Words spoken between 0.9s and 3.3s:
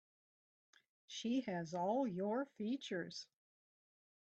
She has all your features.